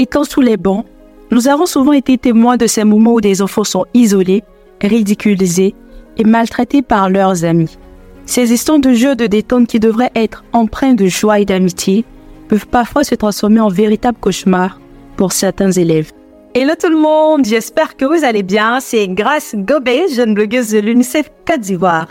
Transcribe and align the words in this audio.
Étant 0.00 0.22
sous 0.22 0.40
les 0.40 0.56
bancs, 0.56 0.86
nous 1.32 1.48
avons 1.48 1.66
souvent 1.66 1.92
été 1.92 2.18
témoins 2.18 2.56
de 2.56 2.68
ces 2.68 2.84
moments 2.84 3.14
où 3.14 3.20
des 3.20 3.42
enfants 3.42 3.64
sont 3.64 3.84
isolés, 3.94 4.44
ridiculisés 4.80 5.74
et 6.16 6.22
maltraités 6.22 6.82
par 6.82 7.10
leurs 7.10 7.44
amis. 7.44 7.76
Ces 8.24 8.52
instants 8.52 8.78
de 8.78 8.92
jeu 8.92 9.16
de 9.16 9.26
détente 9.26 9.66
qui 9.66 9.80
devraient 9.80 10.12
être 10.14 10.44
empreints 10.52 10.94
de 10.94 11.06
joie 11.06 11.40
et 11.40 11.44
d'amitié 11.44 12.04
peuvent 12.46 12.68
parfois 12.68 13.02
se 13.02 13.16
transformer 13.16 13.58
en 13.58 13.70
véritable 13.70 14.18
cauchemar 14.20 14.80
pour 15.16 15.32
certains 15.32 15.72
élèves. 15.72 16.12
Hello 16.54 16.74
tout 16.80 16.90
le 16.90 16.96
monde, 16.96 17.44
j'espère 17.44 17.96
que 17.96 18.04
vous 18.04 18.24
allez 18.24 18.44
bien. 18.44 18.78
C'est 18.78 19.08
Grace 19.08 19.56
Gobet, 19.56 20.06
jeune 20.14 20.34
blogueuse 20.34 20.70
de 20.70 20.78
l'UNICEF 20.78 21.28
Côte 21.44 21.60
d'Ivoire. 21.60 22.06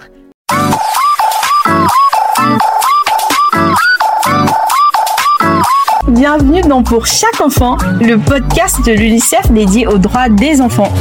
Bienvenue 6.30 6.60
dans 6.60 6.84
Pour 6.84 7.06
chaque 7.06 7.40
enfant, 7.40 7.78
le 8.02 8.18
podcast 8.18 8.86
de 8.86 8.92
l'UNICEF 8.92 9.50
dédié 9.50 9.88
aux 9.88 9.98
droits 9.98 10.28
des 10.28 10.60
enfants. 10.60 10.92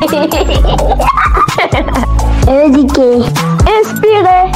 Éduquer, 2.48 3.18
inspirer, 3.78 4.50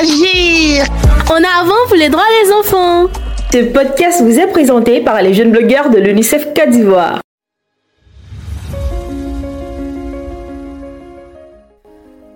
agir. 0.00 0.84
En 1.28 1.42
avant 1.42 1.82
pour 1.88 1.96
les 1.96 2.08
droits 2.08 2.22
des 2.44 2.52
enfants. 2.52 3.06
Ce 3.52 3.64
podcast 3.72 4.22
vous 4.22 4.38
est 4.38 4.46
présenté 4.46 5.00
par 5.00 5.20
les 5.20 5.34
jeunes 5.34 5.50
blogueurs 5.50 5.90
de 5.90 5.98
l'UNICEF 5.98 6.54
Côte 6.54 6.70
d'Ivoire. 6.70 7.18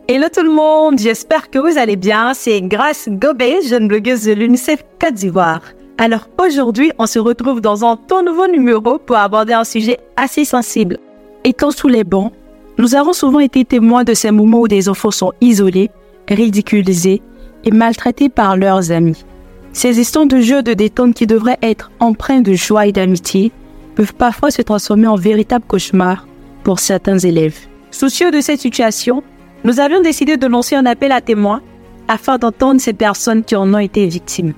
Hello 0.08 0.26
tout 0.34 0.42
le 0.42 0.50
monde, 0.50 0.98
j'espère 0.98 1.48
que 1.48 1.60
vous 1.60 1.78
allez 1.78 1.94
bien. 1.94 2.34
C'est 2.34 2.60
Grace 2.60 3.08
Gobet, 3.08 3.60
jeune 3.68 3.86
blogueuse 3.86 4.24
de 4.24 4.32
l'UNICEF 4.32 4.82
Côte 5.00 5.14
d'Ivoire. 5.14 5.60
Alors 6.02 6.28
aujourd'hui, 6.38 6.92
on 6.98 7.04
se 7.04 7.18
retrouve 7.18 7.60
dans 7.60 7.84
un 7.84 7.94
tout 7.94 8.22
nouveau 8.22 8.46
numéro 8.46 8.96
pour 8.96 9.16
aborder 9.16 9.52
un 9.52 9.64
sujet 9.64 9.98
assez 10.16 10.46
sensible. 10.46 10.96
Étant 11.44 11.70
sous 11.70 11.88
les 11.88 12.04
bancs, 12.04 12.32
nous 12.78 12.94
avons 12.94 13.12
souvent 13.12 13.38
été 13.38 13.66
témoins 13.66 14.02
de 14.02 14.14
ces 14.14 14.30
moments 14.30 14.60
où 14.60 14.66
des 14.66 14.88
enfants 14.88 15.10
sont 15.10 15.34
isolés, 15.42 15.90
ridiculisés 16.26 17.20
et 17.64 17.70
maltraités 17.70 18.30
par 18.30 18.56
leurs 18.56 18.90
amis. 18.92 19.26
Ces 19.74 20.00
instants 20.00 20.24
de 20.24 20.40
jeu 20.40 20.62
de 20.62 20.72
détente 20.72 21.12
qui 21.12 21.26
devraient 21.26 21.58
être 21.60 21.90
empreints 22.00 22.40
de 22.40 22.54
joie 22.54 22.86
et 22.86 22.92
d'amitié 22.92 23.52
peuvent 23.94 24.14
parfois 24.14 24.50
se 24.50 24.62
transformer 24.62 25.06
en 25.06 25.16
véritable 25.16 25.66
cauchemar 25.68 26.26
pour 26.64 26.78
certains 26.78 27.18
élèves. 27.18 27.58
Soucieux 27.90 28.30
de 28.30 28.40
cette 28.40 28.60
situation, 28.60 29.22
nous 29.64 29.80
avions 29.80 30.00
décidé 30.00 30.38
de 30.38 30.46
lancer 30.46 30.76
un 30.76 30.86
appel 30.86 31.12
à 31.12 31.20
témoins 31.20 31.60
afin 32.08 32.38
d'entendre 32.38 32.80
ces 32.80 32.94
personnes 32.94 33.44
qui 33.44 33.54
en 33.54 33.74
ont 33.74 33.78
été 33.78 34.06
victimes. 34.06 34.54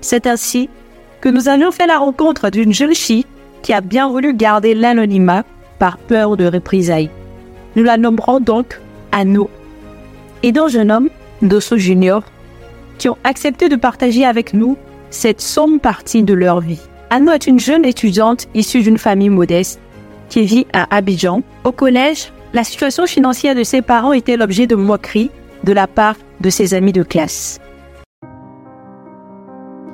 C'est 0.00 0.26
ainsi 0.26 0.68
que 1.20 1.28
nous 1.28 1.48
avions 1.48 1.70
fait 1.70 1.86
la 1.86 1.98
rencontre 1.98 2.50
d'une 2.50 2.72
jeune 2.72 2.94
fille 2.94 3.26
qui 3.62 3.72
a 3.72 3.80
bien 3.80 4.08
voulu 4.08 4.34
garder 4.34 4.74
l'anonymat 4.74 5.44
par 5.78 5.98
peur 5.98 6.36
de 6.36 6.46
représailles. 6.46 7.10
Nous 7.76 7.82
la 7.82 7.96
nommerons 7.96 8.40
donc 8.40 8.80
Anno. 9.12 9.50
Et 10.42 10.52
d'un 10.52 10.68
jeune 10.68 10.90
homme, 10.90 11.10
Dosso 11.42 11.76
Junior, 11.76 12.22
qui 12.98 13.08
ont 13.08 13.18
accepté 13.24 13.68
de 13.68 13.76
partager 13.76 14.24
avec 14.24 14.54
nous 14.54 14.76
cette 15.10 15.40
somme 15.40 15.80
partie 15.80 16.22
de 16.22 16.34
leur 16.34 16.60
vie. 16.60 16.80
Anno 17.10 17.32
est 17.32 17.46
une 17.46 17.60
jeune 17.60 17.84
étudiante 17.84 18.46
issue 18.54 18.82
d'une 18.82 18.98
famille 18.98 19.30
modeste 19.30 19.80
qui 20.28 20.44
vit 20.44 20.66
à 20.72 20.94
Abidjan. 20.94 21.42
Au 21.64 21.72
collège, 21.72 22.32
la 22.52 22.64
situation 22.64 23.06
financière 23.06 23.54
de 23.54 23.64
ses 23.64 23.82
parents 23.82 24.12
était 24.12 24.36
l'objet 24.36 24.66
de 24.66 24.76
moqueries 24.76 25.30
de 25.64 25.72
la 25.72 25.86
part 25.86 26.16
de 26.40 26.50
ses 26.50 26.72
amis 26.74 26.92
de 26.92 27.02
classe. 27.02 27.60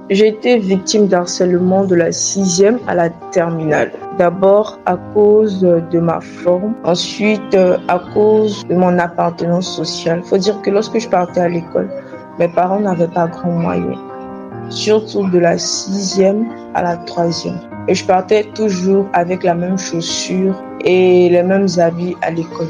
J'ai 0.09 0.29
été 0.29 0.59
victime 0.59 1.09
d'harcèlement 1.09 1.83
de 1.83 1.97
la 1.97 2.13
sixième 2.13 2.79
à 2.87 2.95
la 2.95 3.11
terminale. 3.33 3.91
D'abord 4.19 4.79
à 4.87 4.97
cause 5.13 5.61
de 5.61 5.99
ma 5.99 6.21
forme, 6.21 6.75
ensuite 6.85 7.55
euh, 7.57 7.77
à 7.89 7.99
cause 8.15 8.65
de 8.69 8.77
mon 8.77 9.01
appartenance 9.01 9.75
sociale. 9.75 10.23
Faut 10.23 10.39
dire 10.39 10.63
que 10.63 10.71
lorsque 10.71 11.01
je 11.01 11.09
partais 11.09 11.41
à 11.41 11.49
l'école, 11.49 11.91
mes 12.39 12.47
parents 12.47 12.79
n'avaient 12.79 13.09
pas 13.09 13.27
grand 13.27 13.51
moyen, 13.51 13.99
surtout 14.69 15.29
de 15.29 15.41
la 15.41 15.59
sixième 15.59 16.47
à 16.75 16.83
la 16.83 16.97
troisième. 16.99 17.59
Et 17.89 17.95
je 17.97 18.07
partais 18.07 18.45
toujours 18.55 19.07
avec 19.13 19.43
la 19.43 19.57
même 19.57 19.77
chaussure 19.77 20.55
et 20.85 21.29
les 21.31 21.43
mêmes 21.43 21.67
habits 21.79 22.15
à 22.23 22.31
l'école. 22.31 22.69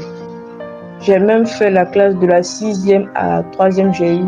J'ai 1.01 1.19
même 1.19 1.45
fait 1.45 1.69
la 1.69 1.85
classe 1.85 2.15
de 2.15 2.25
la 2.25 2.41
sixième 2.41 3.11
à 3.13 3.27
la 3.37 3.43
troisième, 3.43 3.93
j'ai 3.93 4.15
eu 4.15 4.25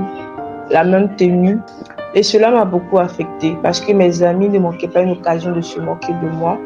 la 0.69 0.83
même 0.83 1.15
tenue. 1.15 1.57
Et 2.15 2.23
cela 2.23 2.49
m'a 2.49 2.65
beaucoup 2.65 2.97
affecté 2.97 3.55
parce 3.61 3.79
que 3.79 3.93
mes 3.93 4.23
amis 4.23 4.49
ne 4.49 4.59
manquaient 4.59 4.87
pas 4.87 5.01
une 5.01 5.11
occasion 5.11 5.51
de 5.51 5.61
se 5.61 5.79
moquer 5.79 6.13
de 6.13 6.29
moi, 6.29 6.57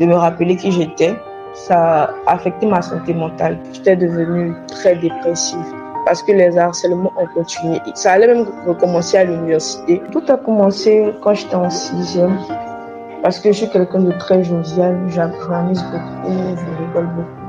de 0.00 0.06
me 0.06 0.14
rappeler 0.14 0.56
qui 0.56 0.72
j'étais. 0.72 1.14
Ça 1.54 2.14
a 2.26 2.32
affecté 2.32 2.66
ma 2.66 2.80
santé 2.80 3.12
mentale. 3.12 3.58
J'étais 3.72 3.96
devenue 3.96 4.54
très 4.68 4.96
dépressive 4.96 5.66
parce 6.06 6.22
que 6.22 6.32
les 6.32 6.56
harcèlements 6.56 7.12
ont 7.18 7.26
continué. 7.34 7.80
Ça 7.94 8.12
allait 8.12 8.28
même 8.28 8.46
recommencer 8.66 9.18
à 9.18 9.24
l'université. 9.24 10.00
Tout 10.10 10.24
a 10.28 10.38
commencé 10.38 11.12
quand 11.20 11.34
j'étais 11.34 11.54
en 11.54 11.68
sixième 11.68 12.38
parce 13.22 13.38
que 13.38 13.52
je 13.52 13.58
suis 13.58 13.70
quelqu'un 13.70 14.00
de 14.00 14.12
très 14.12 14.42
jovial. 14.42 14.98
J'amuse 15.08 15.82
beaucoup, 15.84 16.32
je 16.32 16.84
rigole 16.84 17.08
beaucoup. 17.14 17.42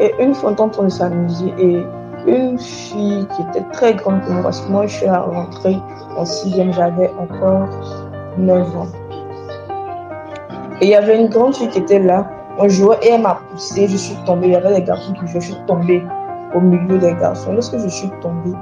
Et 0.00 0.14
une 0.22 0.34
fois, 0.34 0.54
on 0.58 0.84
de 0.84 0.88
s'amuser 0.90 1.52
et 1.58 1.82
une 2.28 2.58
fille 2.58 3.26
qui 3.34 3.42
était 3.42 3.66
très 3.72 3.94
grande 3.94 4.22
que 4.22 4.30
moi, 4.30 4.42
parce 4.42 4.60
que 4.60 4.70
moi, 4.70 4.86
je 4.86 4.96
suis 4.96 5.08
rentrée 5.08 5.76
en 6.16 6.24
sixième, 6.24 6.72
j'avais 6.72 7.10
encore 7.18 7.68
9 8.36 8.76
ans. 8.76 8.86
Et 10.80 10.86
il 10.86 10.90
y 10.90 10.94
avait 10.94 11.20
une 11.20 11.28
grande 11.28 11.56
fille 11.56 11.68
qui 11.68 11.78
était 11.78 11.98
là. 11.98 12.30
On 12.58 12.68
jouait 12.68 12.96
et 13.02 13.10
elle 13.10 13.22
m'a 13.22 13.40
poussée, 13.50 13.88
je 13.88 13.96
suis 13.96 14.16
tombée. 14.26 14.48
Il 14.48 14.52
y 14.52 14.56
avait 14.56 14.74
des 14.74 14.82
garçons 14.82 15.12
qui 15.12 15.26
jouaient, 15.26 15.40
je 15.40 15.52
suis 15.52 15.66
tombée 15.66 16.02
au 16.54 16.60
milieu 16.60 16.98
des 16.98 17.14
garçons. 17.14 17.52
Lorsque 17.52 17.78
je 17.78 17.88
suis 17.88 18.10
tombée, 18.20 18.56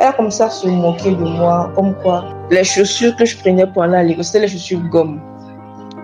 elle 0.00 0.08
a 0.08 0.12
commencé 0.12 0.42
à 0.42 0.50
se 0.50 0.68
moquer 0.68 1.12
de 1.12 1.24
moi, 1.24 1.70
comme 1.74 1.94
quoi 2.02 2.24
les 2.50 2.64
chaussures 2.64 3.14
que 3.16 3.24
je 3.24 3.36
prenais 3.38 3.66
pour 3.66 3.82
aller 3.82 3.96
à 3.96 4.02
l'école, 4.02 4.24
c'était 4.24 4.40
les 4.40 4.48
chaussures 4.48 4.80
gomme. 4.88 5.20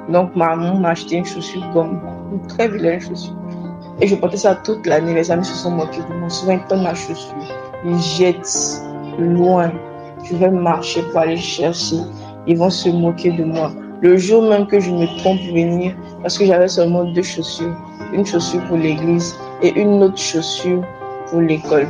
Donc, 0.09 0.37
maman 0.37 0.75
m'a 0.75 0.91
acheté 0.91 1.17
une 1.17 1.25
chaussure 1.25 1.67
gomme, 1.73 2.01
une 2.33 2.47
très 2.47 2.69
vilaine 2.69 3.01
chaussure. 3.01 3.35
Et 4.01 4.07
je 4.07 4.15
portais 4.17 4.37
ça 4.37 4.55
toute 4.57 4.87
l'année. 4.87 5.15
Les 5.15 5.31
amis 5.31 5.45
se 5.45 5.55
sont 5.55 5.71
moqués 5.71 6.03
de 6.09 6.15
moi. 6.15 6.29
Souvent, 6.29 6.53
ils 6.53 6.61
prennent 6.61 6.83
ma 6.83 6.95
chaussure, 6.95 7.35
ils 7.85 7.99
jettent 7.99 8.83
loin. 9.19 9.73
Je 10.25 10.37
vais 10.37 10.51
marcher 10.51 11.03
pour 11.03 11.21
aller 11.21 11.37
chercher. 11.37 11.99
Ils 12.47 12.59
vont 12.59 12.71
se 12.71 12.89
moquer 12.89 13.31
de 13.33 13.45
moi. 13.45 13.73
Le 14.03 14.19
jour 14.19 14.43
même 14.43 14.67
que 14.67 14.81
je 14.81 14.91
me 14.91 15.07
trompe 15.19 15.41
venir, 15.41 15.95
parce 16.21 16.37
que 16.37 16.45
j'avais 16.45 16.69
seulement 16.69 17.05
deux 17.05 17.23
chaussures, 17.23 17.75
une 18.13 18.27
chaussure 18.27 18.63
pour 18.65 18.77
l'église 18.77 19.35
et 19.63 19.73
une 19.81 20.03
autre 20.03 20.19
chaussure 20.19 20.83
pour 21.31 21.41
l'école. 21.41 21.87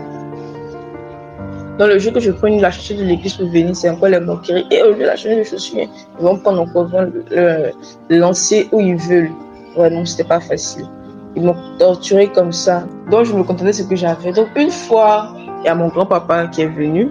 Dans 1.79 1.89
le 1.89 1.99
jour 1.99 2.13
que 2.13 2.21
je 2.21 2.31
prends 2.31 2.47
la 2.47 2.71
chaussure 2.71 2.99
de 2.99 3.03
l'église 3.03 3.35
pour 3.35 3.49
venir, 3.49 3.75
c'est 3.75 3.91
encore 3.91 4.11
les 4.11 4.21
moqueries. 4.21 4.65
Et 4.71 4.81
au 4.83 4.93
lieu 4.93 5.01
de 5.01 5.05
la 5.07 5.17
chaussure, 5.17 5.81
ils 5.81 5.89
vont 6.25 6.37
prendre 6.39 6.61
encore, 6.61 6.89
le, 7.31 7.73
lancer 8.11 8.69
où 8.71 8.81
ils 8.81 8.97
veulent. 8.97 9.33
Ouais, 9.77 9.91
non, 9.91 10.05
c'était 10.05 10.29
pas 10.29 10.39
facile. 10.39 10.87
Ils 11.37 11.43
m'ont 11.43 11.57
torturé 11.79 12.29
comme 12.29 12.53
ça. 12.53 12.87
Donc, 13.11 13.25
je 13.25 13.35
me 13.35 13.43
contentais 13.43 13.67
de 13.67 13.73
ce 13.73 13.83
que 13.83 13.97
j'avais. 13.97 14.33
Donc, 14.33 14.49
une 14.57 14.71
fois, 14.71 15.35
il 15.61 15.67
y 15.67 15.69
a 15.69 15.75
mon 15.75 15.89
grand-papa 15.89 16.47
qui 16.49 16.63
est 16.63 16.69
venu 16.69 17.11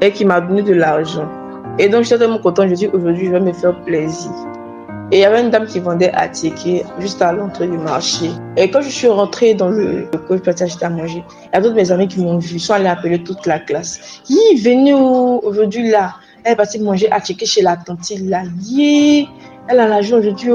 et 0.00 0.10
qui 0.12 0.24
m'a 0.24 0.40
donné 0.40 0.62
de 0.62 0.74
l'argent. 0.74 1.28
Et 1.78 1.88
donc, 1.88 2.04
j'étais 2.04 2.18
tellement 2.18 2.38
content. 2.38 2.68
Je 2.68 2.74
dis, 2.74 2.88
aujourd'hui, 2.88 3.26
je 3.26 3.32
vais 3.32 3.40
me 3.40 3.52
faire 3.52 3.78
plaisir. 3.82 4.30
Et 5.12 5.16
il 5.16 5.20
y 5.22 5.24
avait 5.24 5.40
une 5.40 5.50
dame 5.50 5.66
qui 5.66 5.80
vendait 5.80 6.12
à 6.12 6.28
ticket 6.28 6.84
juste 7.00 7.20
à 7.20 7.32
l'entrée 7.32 7.66
du 7.66 7.78
marché. 7.78 8.30
Et 8.56 8.70
quand 8.70 8.80
je 8.80 8.90
suis 8.90 9.08
rentrée 9.08 9.54
dans 9.54 9.68
le 9.68 10.08
coach 10.28 10.40
pour 10.40 10.52
acheter 10.52 10.84
à 10.84 10.90
manger, 10.90 11.24
il 11.46 11.54
y 11.54 11.56
a 11.56 11.60
d'autres 11.60 11.74
mes 11.74 11.90
amis 11.90 12.06
qui 12.06 12.20
m'ont 12.20 12.38
vu. 12.38 12.54
Ils 12.54 12.60
sont 12.60 12.74
allés 12.74 12.86
appeler 12.86 13.20
toute 13.24 13.44
la 13.44 13.58
classe. 13.58 14.20
Yi, 14.28 14.60
venez 14.62 14.94
aujourd'hui 14.94 15.90
là. 15.90 16.14
Elle 16.44 16.52
est 16.52 16.56
partie 16.56 16.78
manger 16.78 17.10
à 17.10 17.20
ticket 17.20 17.44
chez 17.44 17.62
la 17.62 17.76
tante 17.76 18.08
là. 18.20 18.42
Yi, 18.60 19.28
elle 19.66 19.80
a 19.80 19.88
l'argent 19.88 20.18
aujourd'hui. 20.18 20.52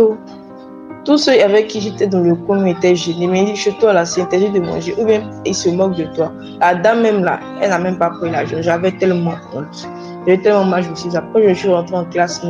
Tous 1.06 1.18
ceux 1.20 1.40
avec 1.42 1.68
qui 1.68 1.82
j'étais 1.82 2.08
dans 2.08 2.22
le 2.22 2.36
coin 2.36 2.66
étaient 2.66 2.96
gênés. 2.96 3.28
Mais 3.28 3.56
chez 3.56 3.72
toi, 3.74 3.94
là, 3.94 4.06
c'est 4.06 4.22
interdit 4.22 4.50
de 4.50 4.60
manger. 4.60 4.96
Ou 4.98 5.06
bien, 5.06 5.22
ils 5.46 5.54
se 5.56 5.70
moquent 5.70 5.96
de 5.96 6.06
toi. 6.16 6.32
La 6.60 6.76
dame 6.76 7.02
même 7.02 7.24
là, 7.24 7.40
elle 7.62 7.70
n'a 7.70 7.78
même 7.78 7.98
pas 7.98 8.10
pris 8.10 8.32
l'argent. 8.32 8.58
J'avais 8.60 8.92
tellement 8.92 9.36
honte. 9.54 9.88
J'avais 10.26 10.42
tellement 10.42 10.66
mal, 10.66 10.84
je 10.84 10.90
me 10.90 10.96
suis 10.96 11.16
après, 11.16 11.48
je 11.50 11.54
suis 11.54 11.70
rentrée 11.70 11.96
en 11.96 12.06
classe, 12.06 12.42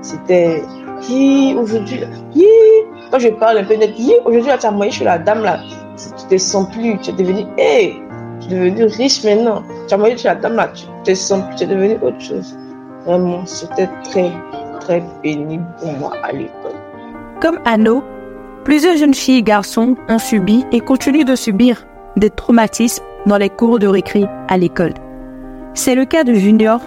c'était, 0.00 0.62
aujourd'hui, 1.58 2.00
quand 3.10 3.18
je 3.18 3.28
parle 3.30 3.58
un 3.58 3.64
peu 3.64 3.74
net, 3.74 3.90
aujourd'hui, 4.24 4.52
tu 4.60 4.66
as 4.66 4.70
mangé 4.70 4.90
chez 4.92 5.04
la 5.04 5.18
dame 5.18 5.42
là. 5.42 5.58
Tu 5.96 6.26
te 6.28 6.38
sens 6.38 6.68
plus, 6.70 6.96
tu 7.00 7.10
es 7.10 7.12
devenu, 7.14 7.44
hé, 7.58 7.96
tu 8.40 8.54
es 8.54 8.70
devenu 8.70 8.84
riche 8.84 9.24
maintenant. 9.24 9.64
Tu 9.88 9.94
as 9.94 9.96
mangé 9.96 10.16
chez 10.16 10.28
la 10.28 10.36
dame 10.36 10.54
là, 10.54 10.68
tu 10.68 10.84
te 11.02 11.14
sens 11.16 11.42
plus, 11.48 11.56
tu 11.56 11.64
es 11.64 11.66
devenu 11.66 11.98
autre 12.02 12.20
chose. 12.20 12.56
Vraiment, 13.04 13.44
c'était 13.44 13.88
très, 14.04 14.30
très 14.80 15.02
pénible 15.22 15.66
pour 15.80 15.92
moi 15.94 16.12
à 16.22 16.30
l'école. 16.30 16.72
Comme 17.40 17.58
Anno, 17.66 18.02
plusieurs 18.64 18.96
jeunes 18.96 19.12
filles 19.12 19.38
et 19.38 19.42
garçons 19.42 19.94
ont 20.08 20.18
subi 20.18 20.64
et 20.72 20.80
continuent 20.80 21.24
de 21.24 21.36
subir 21.36 21.86
des 22.16 22.30
traumatismes 22.30 23.04
dans 23.26 23.36
les 23.36 23.50
cours 23.50 23.78
de 23.78 23.86
récré 23.86 24.24
à 24.48 24.56
l'école. 24.56 24.94
C'est 25.74 25.94
le 25.94 26.06
cas 26.06 26.24
de 26.24 26.32
Junior, 26.32 26.80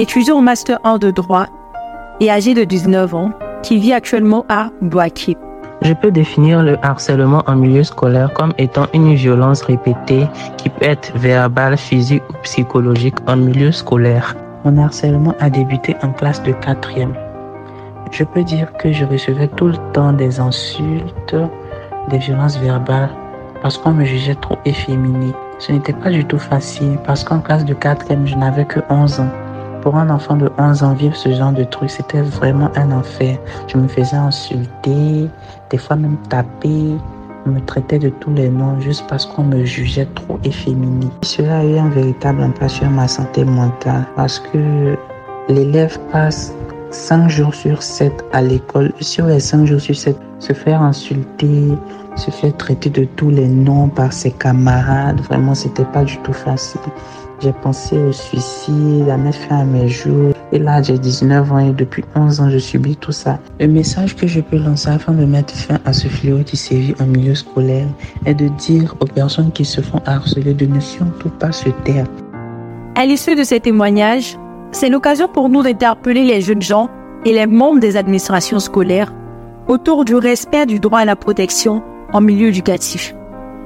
étudiant 0.00 0.38
au 0.38 0.40
Master 0.40 0.80
1 0.82 0.98
de 0.98 1.12
droit 1.12 1.46
et 2.18 2.30
âgé 2.30 2.54
de 2.54 2.64
19 2.64 3.14
ans, 3.14 3.30
qui 3.62 3.78
vit 3.78 3.92
actuellement 3.92 4.44
à 4.48 4.70
Boaké. 4.80 5.36
Je 5.82 5.92
peux 5.92 6.10
définir 6.10 6.64
le 6.64 6.76
harcèlement 6.84 7.44
en 7.46 7.54
milieu 7.54 7.84
scolaire 7.84 8.32
comme 8.34 8.52
étant 8.58 8.86
une 8.94 9.14
violence 9.14 9.62
répétée 9.62 10.26
qui 10.56 10.68
peut 10.68 10.84
être 10.84 11.16
verbale, 11.16 11.76
physique 11.76 12.22
ou 12.30 12.34
psychologique 12.42 13.16
en 13.28 13.36
milieu 13.36 13.70
scolaire. 13.70 14.34
Mon 14.64 14.78
harcèlement 14.82 15.34
a 15.38 15.48
débuté 15.48 15.94
en 16.02 16.10
classe 16.10 16.42
de 16.42 16.52
quatrième. 16.52 17.14
Je 18.12 18.24
peux 18.24 18.44
dire 18.44 18.70
que 18.74 18.92
je 18.92 19.06
recevais 19.06 19.48
tout 19.48 19.68
le 19.68 19.78
temps 19.94 20.12
des 20.12 20.38
insultes, 20.38 21.34
des 22.10 22.18
violences 22.18 22.58
verbales 22.58 23.08
parce 23.62 23.78
qu'on 23.78 23.92
me 23.92 24.04
jugeait 24.04 24.34
trop 24.34 24.58
efféminée. 24.66 25.32
Ce 25.58 25.72
n'était 25.72 25.94
pas 25.94 26.10
du 26.10 26.22
tout 26.22 26.38
facile 26.38 26.98
parce 27.06 27.24
qu'en 27.24 27.40
classe 27.40 27.64
de 27.64 27.72
quatrième, 27.72 28.26
je 28.26 28.36
n'avais 28.36 28.66
que 28.66 28.80
11 28.90 29.20
ans. 29.20 29.30
Pour 29.80 29.96
un 29.96 30.10
enfant 30.10 30.36
de 30.36 30.50
11 30.58 30.82
ans, 30.82 30.92
vivre 30.92 31.16
ce 31.16 31.32
genre 31.32 31.52
de 31.52 31.64
truc, 31.64 31.88
c'était 31.88 32.20
vraiment 32.20 32.70
un 32.76 32.92
enfer. 32.92 33.38
Je 33.66 33.78
me 33.78 33.88
faisais 33.88 34.16
insulter, 34.16 35.30
des 35.70 35.78
fois 35.78 35.96
même 35.96 36.18
taper, 36.28 36.98
me 37.46 37.60
traitait 37.60 37.98
de 37.98 38.10
tous 38.10 38.34
les 38.34 38.50
noms 38.50 38.78
juste 38.78 39.06
parce 39.08 39.24
qu'on 39.24 39.44
me 39.44 39.64
jugeait 39.64 40.08
trop 40.14 40.38
efféminé. 40.44 41.06
Cela 41.22 41.60
a 41.60 41.64
eu 41.64 41.78
un 41.78 41.88
véritable 41.88 42.42
impact 42.42 42.72
sur 42.72 42.90
ma 42.90 43.08
santé 43.08 43.42
mentale 43.44 44.04
parce 44.16 44.38
que 44.38 44.98
l'élève 45.48 45.98
passe 46.12 46.54
5 46.92 47.28
jours 47.28 47.54
sur 47.54 47.82
7 47.82 48.12
à 48.32 48.42
l'école. 48.42 48.92
Sur 49.00 49.26
les 49.26 49.40
5 49.40 49.64
jours 49.64 49.80
sur 49.80 49.96
7, 49.96 50.16
se 50.38 50.52
faire 50.52 50.82
insulter, 50.82 51.68
se 52.16 52.30
faire 52.30 52.56
traiter 52.56 52.90
de 52.90 53.04
tous 53.16 53.30
les 53.30 53.48
noms 53.48 53.88
par 53.88 54.12
ses 54.12 54.30
camarades, 54.30 55.20
vraiment, 55.22 55.54
c'était 55.54 55.86
pas 55.86 56.04
du 56.04 56.18
tout 56.18 56.32
facile. 56.32 56.80
J'ai 57.40 57.52
pensé 57.52 57.96
au 57.98 58.12
suicide, 58.12 59.08
à 59.08 59.16
mettre 59.16 59.38
fin 59.38 59.60
à 59.60 59.64
mes 59.64 59.88
jours. 59.88 60.32
Et 60.52 60.58
là, 60.58 60.80
j'ai 60.80 60.98
19 60.98 61.52
ans 61.52 61.58
et 61.58 61.72
depuis 61.72 62.04
11 62.14 62.40
ans, 62.40 62.50
je 62.50 62.58
subis 62.58 62.94
tout 62.94 63.10
ça. 63.10 63.40
Le 63.58 63.66
message 63.66 64.14
que 64.14 64.26
je 64.26 64.40
peux 64.40 64.58
lancer 64.58 64.90
afin 64.90 65.12
de 65.12 65.24
mettre 65.24 65.54
fin 65.54 65.78
à 65.84 65.92
ce 65.92 66.06
fléau 66.06 66.44
qui 66.44 66.56
sévit 66.56 66.94
en 67.00 67.06
milieu 67.06 67.34
scolaire 67.34 67.88
est 68.26 68.34
de 68.34 68.48
dire 68.48 68.94
aux 69.00 69.06
personnes 69.06 69.50
qui 69.50 69.64
se 69.64 69.80
font 69.80 70.00
harceler 70.06 70.54
de 70.54 70.66
ne 70.66 70.78
surtout 70.78 71.30
pas 71.30 71.50
se 71.50 71.70
taire. 71.84 72.06
À 72.94 73.06
l'issue 73.06 73.34
de 73.34 73.42
ces 73.42 73.58
témoignages, 73.58 74.36
c'est 74.72 74.88
l'occasion 74.88 75.28
pour 75.28 75.48
nous 75.48 75.62
d'interpeller 75.62 76.24
les 76.24 76.40
jeunes 76.40 76.62
gens 76.62 76.88
et 77.24 77.32
les 77.32 77.46
membres 77.46 77.80
des 77.80 77.96
administrations 77.96 78.58
scolaires 78.58 79.12
autour 79.68 80.04
du 80.04 80.16
respect 80.16 80.66
du 80.66 80.80
droit 80.80 81.00
à 81.00 81.04
la 81.04 81.14
protection 81.14 81.82
en 82.12 82.20
milieu 82.20 82.48
éducatif. 82.48 83.14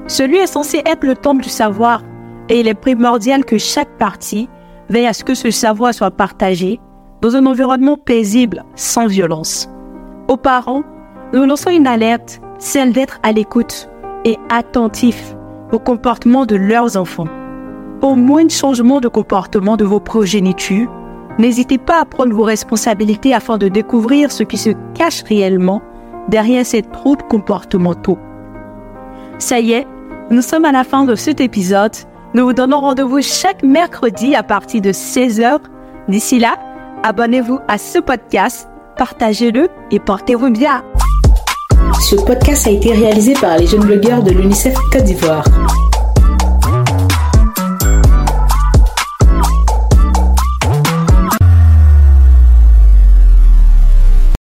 Celui 0.07 0.37
est 0.37 0.47
censé 0.47 0.81
être 0.85 1.03
le 1.03 1.15
temple 1.15 1.43
du 1.43 1.49
savoir 1.49 2.03
et 2.49 2.59
il 2.59 2.67
est 2.67 2.73
primordial 2.73 3.43
que 3.43 3.57
chaque 3.57 3.97
partie 3.97 4.47
veille 4.89 5.07
à 5.07 5.13
ce 5.13 5.23
que 5.23 5.33
ce 5.33 5.49
savoir 5.49 5.93
soit 5.93 6.11
partagé 6.11 6.79
dans 7.21 7.35
un 7.35 7.45
environnement 7.45 7.97
paisible, 7.97 8.63
sans 8.75 9.07
violence. 9.07 9.69
Aux 10.27 10.37
parents, 10.37 10.83
nous 11.33 11.45
lançons 11.45 11.71
une 11.71 11.87
alerte, 11.87 12.39
celle 12.59 12.93
d'être 12.93 13.19
à 13.23 13.31
l'écoute 13.31 13.89
et 14.23 14.37
attentif 14.49 15.35
au 15.71 15.79
comportement 15.79 16.45
de 16.45 16.55
leurs 16.55 16.95
enfants. 16.95 17.27
Au 18.01 18.15
moins 18.15 18.47
changement 18.49 18.99
de 18.99 19.07
comportement 19.07 19.77
de 19.77 19.85
vos 19.85 19.99
progénitures, 19.99 20.91
n'hésitez 21.39 21.77
pas 21.77 22.01
à 22.01 22.05
prendre 22.05 22.33
vos 22.33 22.43
responsabilités 22.43 23.33
afin 23.33 23.57
de 23.57 23.67
découvrir 23.67 24.31
ce 24.31 24.43
qui 24.43 24.57
se 24.57 24.71
cache 24.93 25.23
réellement 25.23 25.81
derrière 26.27 26.65
ces 26.65 26.81
troubles 26.81 27.23
comportementaux. 27.29 28.17
Ça 29.39 29.59
y 29.59 29.71
est, 29.71 29.87
nous 30.29 30.41
sommes 30.41 30.65
à 30.65 30.71
la 30.71 30.83
fin 30.83 31.05
de 31.05 31.15
cet 31.15 31.41
épisode 31.41 31.93
nous 32.33 32.45
vous 32.45 32.53
donnons 32.53 32.81
rendez-vous 32.81 33.21
chaque 33.21 33.63
mercredi 33.63 34.35
à 34.35 34.43
partir 34.43 34.81
de 34.81 34.91
16h. 34.91 35.59
D'ici 36.09 36.39
là, 36.39 36.57
abonnez-vous 37.03 37.59
à 37.67 37.77
ce 37.77 37.99
podcast, 37.99 38.69
partagez-le 38.97 39.69
et 39.91 39.99
portez-vous 39.99 40.51
bien. 40.51 40.83
Ce 41.99 42.15
podcast 42.15 42.67
a 42.67 42.71
été 42.71 42.91
réalisé 42.91 43.33
par 43.33 43.57
les 43.57 43.65
jeunes 43.65 43.85
blogueurs 43.85 44.21
de 44.21 44.31
l'UNICEF 44.31 44.75
Côte 44.91 45.03
d'Ivoire. 45.03 45.45